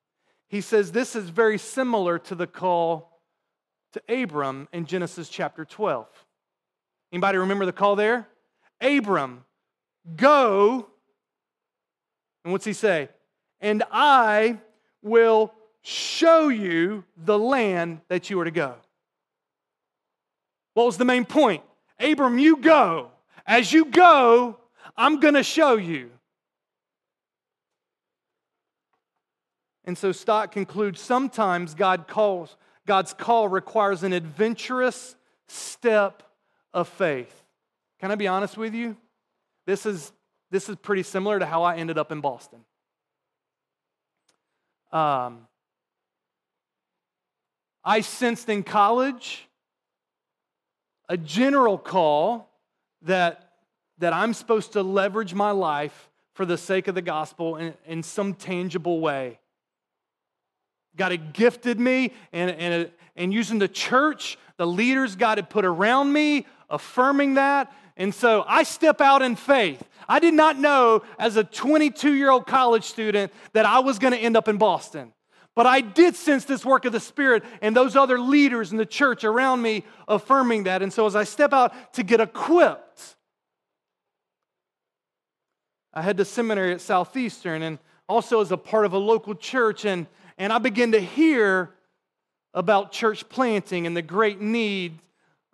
[0.47, 3.21] he says this is very similar to the call
[3.93, 6.07] to Abram in Genesis chapter 12.
[7.13, 8.27] Anybody remember the call there?
[8.81, 9.45] Abram,
[10.15, 10.87] go.
[12.43, 13.09] And what's he say?
[13.61, 14.57] And I
[15.03, 15.53] will
[15.87, 18.73] show you the land that you are to go.
[20.73, 21.63] What was the main point?
[21.99, 23.11] Abram, you go.
[23.45, 24.57] As you go,
[24.97, 26.09] I'm going to show you.
[29.85, 35.15] And so Stott concludes sometimes God calls, God's call requires an adventurous
[35.47, 36.23] step
[36.73, 37.43] of faith.
[37.99, 38.97] Can I be honest with you?
[39.67, 40.11] This is,
[40.49, 42.65] this is pretty similar to how I ended up in Boston.
[44.91, 45.47] Um,
[47.85, 49.47] I sensed in college
[51.07, 52.49] a general call
[53.03, 53.45] that
[53.97, 58.03] that I'm supposed to leverage my life for the sake of the gospel in, in
[58.03, 59.39] some tangible way.
[60.97, 65.65] God had gifted me, and, and, and using the church, the leaders God had put
[65.65, 67.73] around me, affirming that.
[67.97, 69.81] And so I step out in faith.
[70.07, 74.13] I did not know as a 22 year old college student that I was going
[74.13, 75.13] to end up in Boston.
[75.55, 78.85] But I did sense this work of the Spirit and those other leaders in the
[78.85, 80.81] church around me affirming that.
[80.81, 83.15] And so as I step out to get equipped,
[85.93, 89.85] I head to seminary at Southeastern and also as a part of a local church.
[89.85, 91.71] And, and I begin to hear
[92.53, 94.99] about church planting and the great need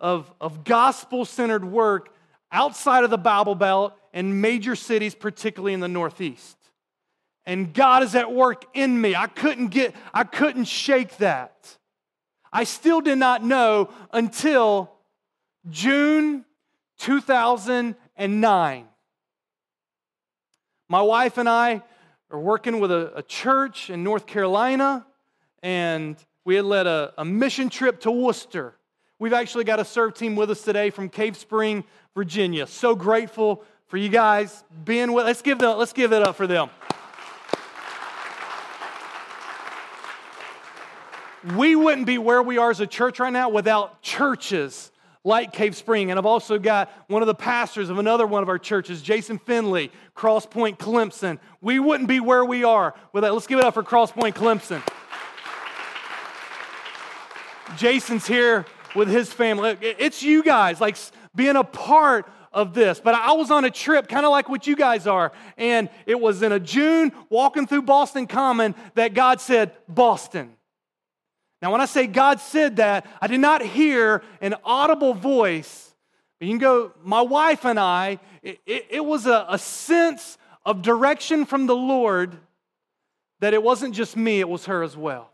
[0.00, 2.12] of, of gospel centered work
[2.50, 6.56] outside of the Bible Belt and major cities, particularly in the Northeast.
[7.44, 9.16] And God is at work in me.
[9.16, 11.76] I couldn't get, I couldn't shake that.
[12.52, 14.92] I still did not know until
[15.70, 16.44] June
[16.98, 18.84] 2009.
[20.88, 21.82] My wife and I
[22.30, 25.06] are working with a, a church in North Carolina,
[25.62, 28.74] and we had led a, a mission trip to Worcester.
[29.18, 32.66] We've actually got a serve team with us today from Cave Spring, Virginia.
[32.66, 35.26] So grateful for you guys being with.
[35.26, 36.70] Let's give them, let's give it up for them.
[41.56, 44.90] We wouldn't be where we are as a church right now without churches
[45.24, 46.10] like Cave Spring.
[46.10, 49.38] And I've also got one of the pastors of another one of our churches, Jason
[49.38, 51.38] Finley, Cross Point Clemson.
[51.60, 54.82] We wouldn't be where we are without, let's give it up for Cross Point Clemson.
[57.76, 59.76] Jason's here with his family.
[59.80, 60.96] It's you guys, like
[61.34, 63.00] being a part of this.
[63.00, 65.32] But I was on a trip, kind of like what you guys are.
[65.56, 70.54] And it was in a June, walking through Boston Common, that God said, Boston.
[71.62, 75.94] Now, when I say God said that, I did not hear an audible voice.
[76.40, 80.82] You can go, my wife and I, it, it, it was a, a sense of
[80.82, 82.36] direction from the Lord
[83.38, 85.30] that it wasn't just me, it was her as well.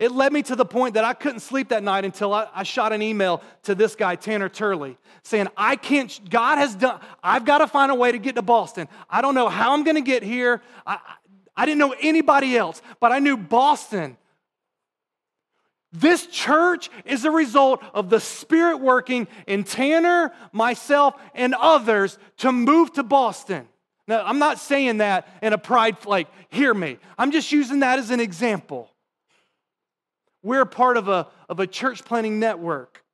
[0.00, 2.64] It led me to the point that I couldn't sleep that night until I, I,
[2.64, 7.44] shot an email to this guy, Tanner Turley, saying, I can't, God has done, I've
[7.44, 8.88] got to find a way to get to Boston.
[9.08, 10.60] I don't know how I'm going to get here.
[10.84, 10.98] I,
[11.56, 14.16] I didn't know anybody else, but I knew Boston
[15.92, 22.50] this church is a result of the Spirit working in Tanner, myself, and others to
[22.50, 23.68] move to Boston.
[24.08, 26.98] Now, I'm not saying that in a pride, like, hear me.
[27.18, 28.90] I'm just using that as an example.
[30.42, 33.04] We're part of a, of a church planting network.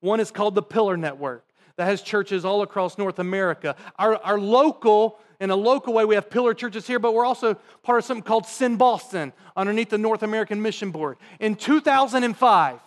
[0.00, 1.44] One is called the Pillar Network
[1.76, 3.76] that has churches all across North America.
[3.98, 7.54] Our, our local in a local way, we have pillar churches here, but we're also
[7.82, 11.16] part of something called Send Boston underneath the North American Mission Board.
[11.38, 12.80] In 2005,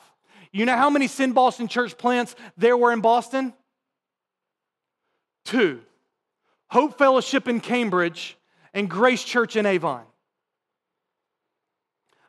[0.51, 3.53] you know how many Send Boston church plants there were in Boston?
[5.45, 5.81] Two
[6.69, 8.37] Hope Fellowship in Cambridge
[8.73, 10.03] and Grace Church in Avon.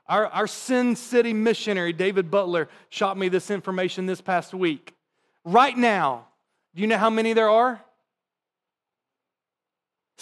[0.07, 4.95] Our, our Send City missionary, David Butler, shot me this information this past week.
[5.45, 6.27] Right now,
[6.75, 7.83] do you know how many there are?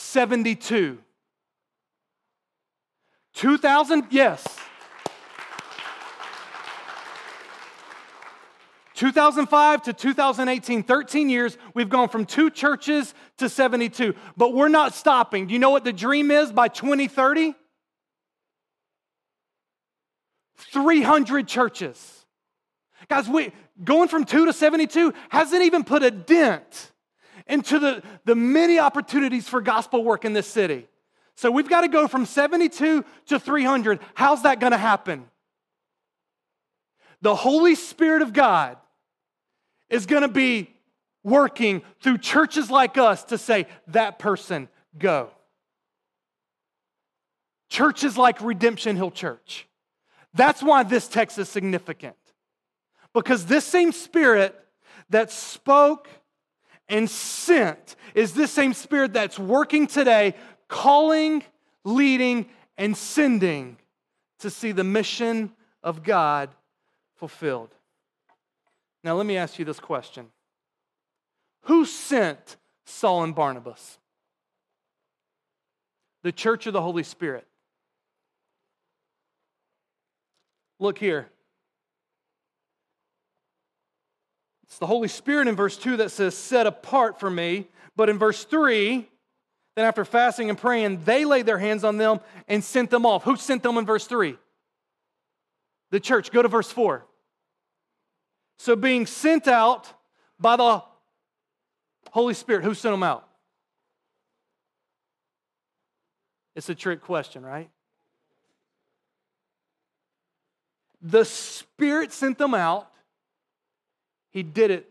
[0.00, 0.98] 72.
[3.34, 4.44] 2000, yes.
[8.94, 14.14] 2005 to 2018, 13 years, we've gone from two churches to 72.
[14.36, 15.46] But we're not stopping.
[15.46, 17.54] Do you know what the dream is by 2030?
[20.58, 22.26] 300 churches.
[23.08, 26.92] Guys, we, going from two to 72 hasn't even put a dent
[27.46, 30.86] into the, the many opportunities for gospel work in this city.
[31.36, 34.00] So we've got to go from 72 to 300.
[34.14, 35.24] How's that going to happen?
[37.22, 38.76] The Holy Spirit of God
[39.88, 40.70] is going to be
[41.22, 45.30] working through churches like us to say, that person, go.
[47.68, 49.66] Churches like Redemption Hill Church.
[50.34, 52.16] That's why this text is significant.
[53.12, 54.56] Because this same spirit
[55.10, 56.08] that spoke
[56.90, 60.34] and sent is this same spirit that's working today,
[60.68, 61.42] calling,
[61.84, 63.78] leading, and sending
[64.40, 66.50] to see the mission of God
[67.14, 67.74] fulfilled.
[69.02, 70.26] Now, let me ask you this question
[71.62, 73.98] Who sent Saul and Barnabas?
[76.22, 77.46] The church of the Holy Spirit.
[80.78, 81.28] Look here.
[84.70, 87.66] It's the Holy Spirit in verse 2 that says, set apart for me.
[87.96, 89.04] But in verse 3,
[89.74, 93.24] then after fasting and praying, they laid their hands on them and sent them off.
[93.24, 94.38] Who sent them in verse 3?
[95.90, 96.30] The church.
[96.30, 97.04] Go to verse 4.
[98.58, 99.92] So being sent out
[100.38, 100.84] by the
[102.12, 103.28] Holy Spirit, who sent them out?
[106.54, 107.70] It's a trick question, right?
[111.02, 112.89] The Spirit sent them out.
[114.30, 114.88] He did it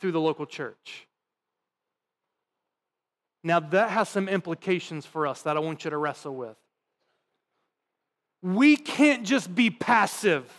[0.00, 1.06] through the local church.
[3.42, 6.56] Now, that has some implications for us that I want you to wrestle with.
[8.42, 10.50] We can't just be passive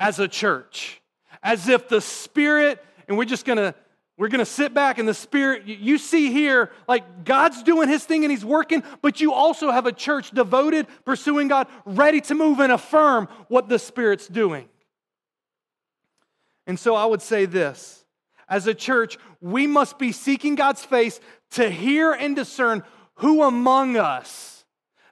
[0.00, 1.00] as a church,
[1.42, 3.74] as if the Spirit, and we're just gonna
[4.18, 5.66] we're going to sit back in the Spirit.
[5.66, 9.86] You see here, like God's doing His thing and He's working, but you also have
[9.86, 14.68] a church devoted, pursuing God, ready to move and affirm what the Spirit's doing.
[16.66, 18.04] And so I would say this
[18.48, 21.20] as a church, we must be seeking God's face
[21.52, 22.82] to hear and discern
[23.16, 24.52] who among us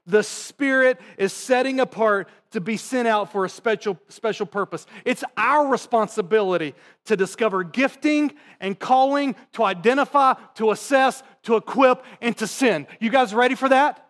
[0.07, 4.87] the Spirit is setting apart to be sent out for a special, special purpose.
[5.05, 6.75] It's our responsibility
[7.05, 12.87] to discover gifting and calling, to identify, to assess, to equip, and to send.
[12.99, 14.05] You guys ready for that?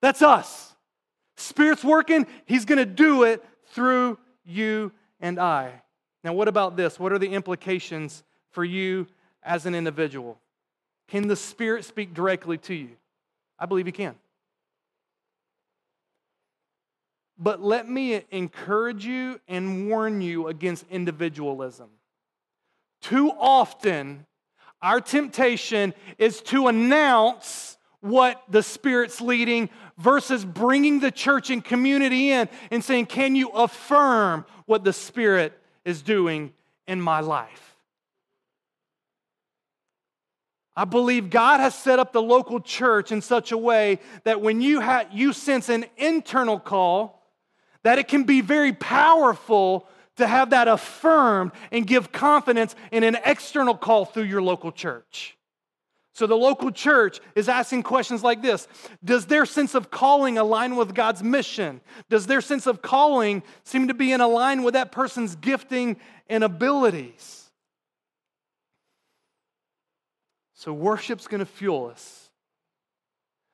[0.00, 0.74] That's us.
[1.36, 5.82] Spirit's working, He's to do it through you and I.
[6.26, 6.98] Now, what about this?
[6.98, 9.06] What are the implications for you
[9.44, 10.40] as an individual?
[11.06, 12.96] Can the Spirit speak directly to you?
[13.60, 14.16] I believe He can.
[17.38, 21.90] But let me encourage you and warn you against individualism.
[23.02, 24.26] Too often,
[24.82, 32.32] our temptation is to announce what the Spirit's leading versus bringing the church and community
[32.32, 35.56] in and saying, Can you affirm what the Spirit
[35.86, 36.52] is doing
[36.86, 37.76] in my life?
[40.76, 44.60] I believe God has set up the local church in such a way that when
[44.60, 47.22] you, ha- you sense an internal call,
[47.82, 53.16] that it can be very powerful to have that affirmed and give confidence in an
[53.24, 55.36] external call through your local church.
[56.16, 58.68] So the local church is asking questions like this
[59.04, 61.82] Does their sense of calling align with God's mission?
[62.08, 66.42] Does their sense of calling seem to be in line with that person's gifting and
[66.42, 67.50] abilities?
[70.54, 72.30] So worship's going to fuel us.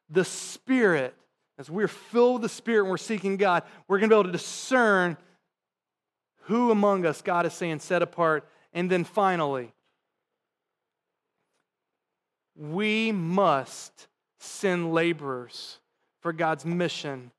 [0.08, 1.16] The Spirit
[1.58, 4.30] as we're filled with the Spirit and we're seeking God, we're going to be able
[4.30, 5.16] to discern
[6.42, 8.48] who among us God is saying set apart.
[8.72, 9.72] And then finally,
[12.62, 14.06] we must
[14.38, 15.78] send laborers
[16.20, 17.32] for God's mission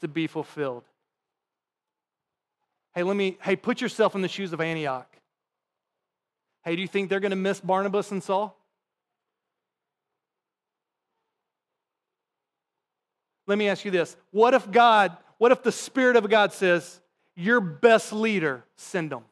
[0.00, 0.82] to be fulfilled.
[2.92, 5.06] Hey, let me, hey, put yourself in the shoes of Antioch.
[6.64, 8.56] Hey, do you think they're going to miss Barnabas and Saul?
[13.46, 14.16] Let me ask you this.
[14.32, 17.00] What if God, what if the Spirit of God says,
[17.36, 19.24] your best leader, send them?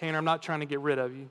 [0.00, 1.30] Tanner, I'm not trying to get rid of you.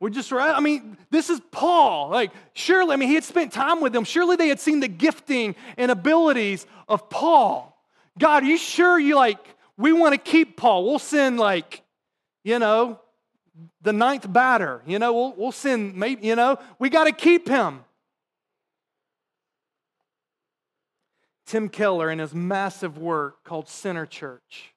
[0.00, 0.32] We're just.
[0.32, 2.10] I mean, this is Paul.
[2.10, 4.04] Like, surely, I mean, he had spent time with them.
[4.04, 7.74] Surely they had seen the gifting and abilities of Paul.
[8.18, 9.38] God, are you sure you like
[9.76, 10.84] we want to keep Paul.
[10.84, 11.82] We'll send, like,
[12.44, 13.00] you know,
[13.82, 14.82] the ninth batter.
[14.86, 17.80] You know, we'll, we'll send, maybe, you know, we got to keep him.
[21.46, 24.73] Tim Keller, in his massive work called Center Church,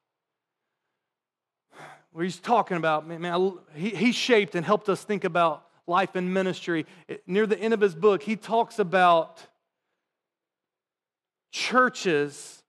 [2.18, 6.34] where he's talking about, man, he, he shaped and helped us think about life and
[6.34, 6.84] ministry.
[7.28, 9.46] Near the end of his book, he talks about
[11.52, 12.60] churches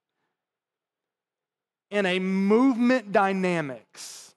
[1.90, 4.36] in a movement dynamics.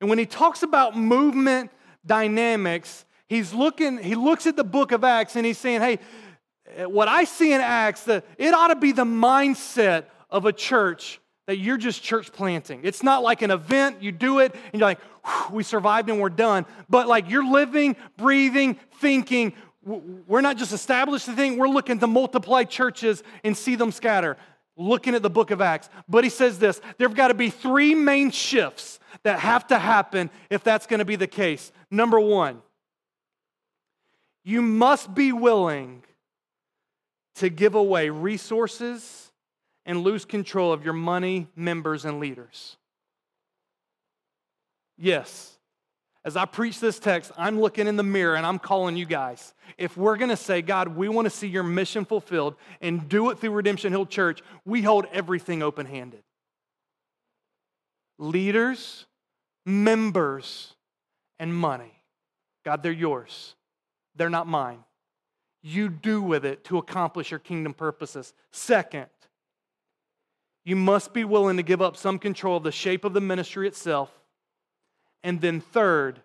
[0.00, 1.70] And when he talks about movement
[2.06, 5.98] dynamics, he's looking, he looks at the book of Acts and he's saying, hey,
[6.86, 11.19] what I see in Acts, that it ought to be the mindset of a church
[11.50, 12.82] that you're just church planting.
[12.84, 15.00] It's not like an event, you do it, and you're like,
[15.50, 16.64] we survived and we're done.
[16.88, 19.54] But like you're living, breathing, thinking.
[19.82, 24.36] We're not just established the thing, we're looking to multiply churches and see them scatter
[24.76, 25.90] looking at the book of Acts.
[26.08, 30.30] But he says this there've got to be three main shifts that have to happen
[30.50, 31.72] if that's going to be the case.
[31.90, 32.62] Number one,
[34.44, 36.04] you must be willing
[37.34, 39.19] to give away resources
[39.90, 42.76] and lose control of your money, members, and leaders.
[44.96, 45.58] Yes,
[46.24, 49.52] as I preach this text, I'm looking in the mirror and I'm calling you guys.
[49.76, 53.30] If we're going to say, God, we want to see your mission fulfilled and do
[53.30, 56.22] it through Redemption Hill Church, we hold everything open handed.
[58.16, 59.06] Leaders,
[59.66, 60.72] members,
[61.40, 62.00] and money.
[62.64, 63.56] God, they're yours.
[64.14, 64.84] They're not mine.
[65.62, 68.34] you do with it to accomplish your kingdom purposes.
[68.52, 69.06] Second,
[70.64, 73.66] you must be willing to give up some control of the shape of the ministry
[73.66, 74.10] itself.
[75.22, 76.20] And then, third,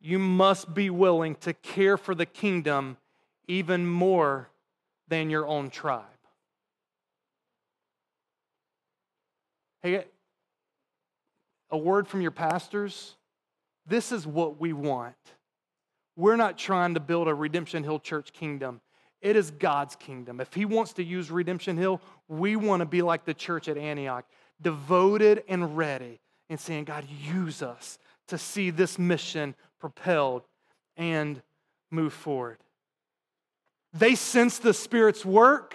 [0.00, 2.96] you must be willing to care for the kingdom
[3.46, 4.48] even more
[5.08, 6.04] than your own tribe.
[9.82, 10.04] Hey,
[11.70, 13.16] a word from your pastors.
[13.86, 15.14] This is what we want.
[16.16, 18.80] We're not trying to build a Redemption Hill Church kingdom.
[19.22, 20.40] It is God's kingdom.
[20.40, 23.78] If He wants to use Redemption Hill, we want to be like the church at
[23.78, 24.26] Antioch,
[24.60, 26.20] devoted and ready,
[26.50, 27.98] and saying, God, use us
[28.28, 30.42] to see this mission propelled
[30.96, 31.40] and
[31.90, 32.58] move forward.
[33.92, 35.74] They sense the Spirit's work.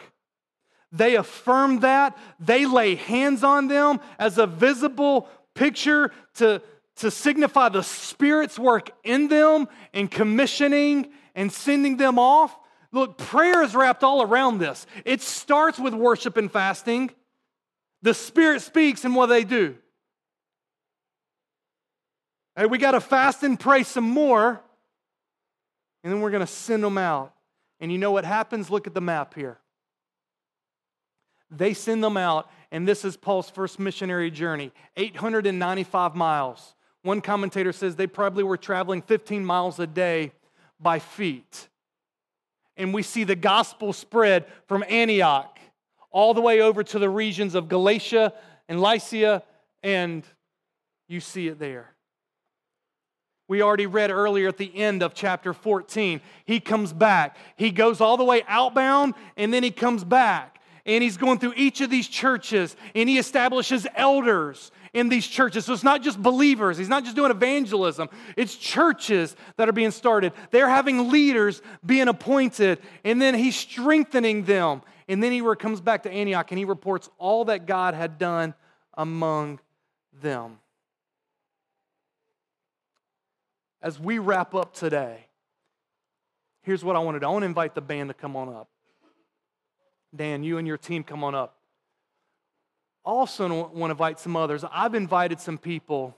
[0.91, 2.17] They affirm that.
[2.39, 6.61] They lay hands on them as a visible picture to,
[6.97, 12.57] to signify the Spirit's work in them and commissioning and sending them off.
[12.97, 14.87] Look, prayer is wrapped all around this.
[15.05, 17.11] It starts with worship and fasting.
[18.01, 19.75] The Spirit speaks, and what they do?
[22.55, 24.59] Hey, we got to fast and pray some more,
[26.03, 27.35] and then we're going to send them out.
[27.79, 28.71] And you know what happens?
[28.71, 29.59] Look at the map here.
[31.51, 36.73] They send them out, and this is Paul's first missionary journey 895 miles.
[37.03, 40.31] One commentator says they probably were traveling 15 miles a day
[40.79, 41.67] by feet.
[42.77, 45.57] And we see the gospel spread from Antioch
[46.11, 48.33] all the way over to the regions of Galatia
[48.69, 49.43] and Lycia,
[49.83, 50.23] and
[51.07, 51.93] you see it there.
[53.47, 56.19] We already read earlier at the end of chapter 14.
[56.45, 57.37] He comes back.
[57.55, 60.59] He goes all the way outbound and then he comes back.
[60.85, 65.65] And he's going through each of these churches and he establishes elders in these churches.
[65.65, 69.91] So it's not just believers, he's not just doing evangelism, it's churches that are being
[69.91, 70.33] started.
[70.51, 74.81] They're having leaders being appointed and then he's strengthening them.
[75.09, 78.53] And then he comes back to Antioch and he reports all that God had done
[78.93, 79.59] among
[80.21, 80.59] them.
[83.81, 85.27] as we wrap up today,
[86.63, 88.49] here's what I want to do I want to invite the band to come on
[88.49, 88.69] up.
[90.15, 91.56] Dan, you and your team come on up.
[93.07, 94.65] Also, want to invite some others.
[94.71, 96.17] I've invited some people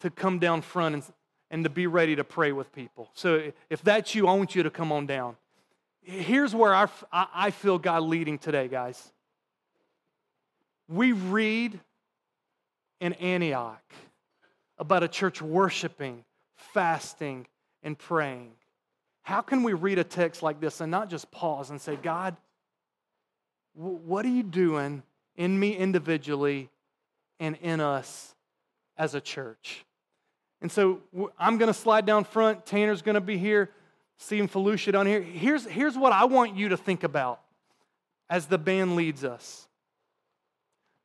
[0.00, 1.04] to come down front and,
[1.50, 3.10] and to be ready to pray with people.
[3.14, 5.36] So if that's you, I want you to come on down.
[6.02, 9.12] Here's where I, I feel God leading today, guys.
[10.88, 11.78] We read
[13.00, 13.82] in Antioch
[14.78, 16.24] about a church worshiping
[16.74, 17.46] fasting,
[17.82, 18.50] and praying.
[19.22, 22.36] How can we read a text like this and not just pause and say, God,
[23.74, 25.02] what are you doing
[25.36, 26.70] in me individually
[27.40, 28.34] and in us
[28.96, 29.84] as a church?
[30.60, 31.00] And so
[31.38, 32.64] I'm going to slide down front.
[32.64, 33.70] Tanner's going to be here.
[34.16, 35.20] Seeing Felucia down here.
[35.20, 37.40] Here's, here's what I want you to think about
[38.30, 39.68] as the band leads us.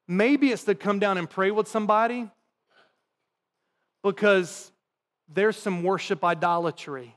[0.07, 2.29] Maybe it's to come down and pray with somebody
[4.03, 4.71] because
[5.27, 7.15] there's some worship idolatry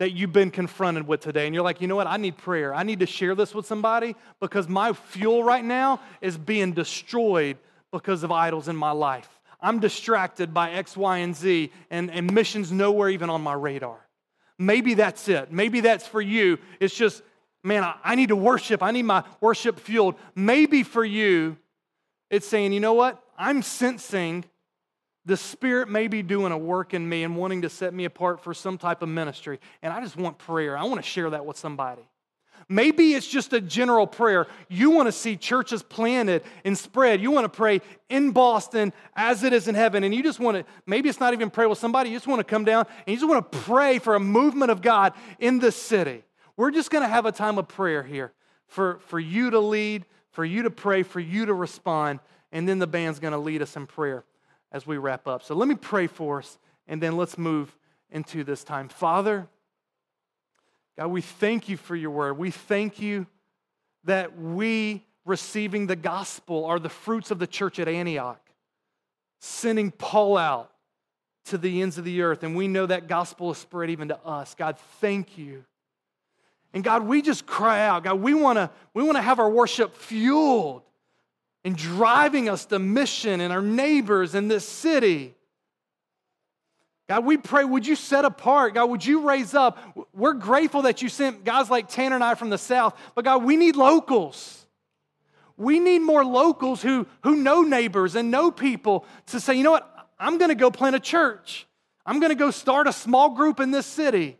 [0.00, 1.44] that you've been confronted with today.
[1.44, 2.06] And you're like, you know what?
[2.06, 2.74] I need prayer.
[2.74, 7.58] I need to share this with somebody because my fuel right now is being destroyed
[7.92, 9.28] because of idols in my life.
[9.60, 13.98] I'm distracted by X, Y, and Z, and, and missions nowhere even on my radar.
[14.58, 15.52] Maybe that's it.
[15.52, 16.56] Maybe that's for you.
[16.80, 17.22] It's just,
[17.62, 18.82] man, I, I need to worship.
[18.82, 20.14] I need my worship fueled.
[20.34, 21.58] Maybe for you,
[22.30, 23.22] it's saying, you know what?
[23.36, 24.46] I'm sensing
[25.24, 28.42] the Spirit may be doing a work in me and wanting to set me apart
[28.42, 30.76] for some type of ministry, and I just want prayer.
[30.76, 32.02] I want to share that with somebody.
[32.68, 34.46] Maybe it's just a general prayer.
[34.68, 37.20] You want to see churches planted and spread.
[37.20, 40.04] You want to pray in Boston as it is in heaven.
[40.04, 42.10] And you just want to, maybe it's not even pray with somebody.
[42.10, 44.70] You just want to come down and you just want to pray for a movement
[44.70, 46.22] of God in this city.
[46.56, 48.32] We're just going to have a time of prayer here
[48.68, 52.20] for, for you to lead, for you to pray, for you to respond.
[52.52, 54.24] And then the band's going to lead us in prayer
[54.72, 55.42] as we wrap up.
[55.42, 57.76] So let me pray for us, and then let's move
[58.10, 58.88] into this time.
[58.88, 59.46] Father,
[60.96, 62.38] God, we thank you for your word.
[62.38, 63.26] We thank you
[64.04, 68.40] that we receiving the gospel are the fruits of the church at Antioch,
[69.40, 70.70] sending Paul out
[71.46, 72.42] to the ends of the earth.
[72.42, 74.54] And we know that gospel is spread even to us.
[74.54, 75.64] God, thank you.
[76.72, 79.50] And God, we just cry out, God, we want to we want to have our
[79.50, 80.82] worship fueled
[81.64, 85.34] and driving us to mission and our neighbors in this city.
[87.08, 88.74] God, we pray, would you set apart?
[88.74, 89.78] God, would you raise up?
[90.14, 93.44] We're grateful that you sent guys like Tanner and I from the South, but God,
[93.44, 94.64] we need locals.
[95.56, 99.72] We need more locals who, who know neighbors and know people to say, you know
[99.72, 101.66] what, I'm going to go plant a church.
[102.06, 104.38] I'm going to go start a small group in this city.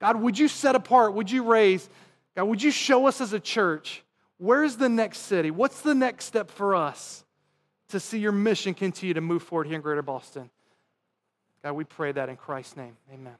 [0.00, 1.14] God, would you set apart?
[1.14, 1.88] Would you raise?
[2.34, 4.02] God, would you show us as a church
[4.42, 5.50] where's the next city?
[5.50, 7.24] What's the next step for us
[7.90, 10.50] to see your mission continue to move forward here in Greater Boston?
[11.62, 12.96] God, we pray that in Christ's name.
[13.12, 13.36] Amen.